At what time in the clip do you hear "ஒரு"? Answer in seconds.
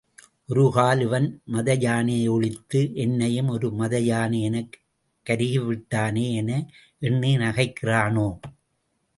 0.49-0.71, 3.47-3.67